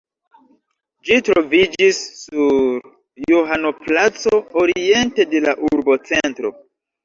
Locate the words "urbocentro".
5.73-6.57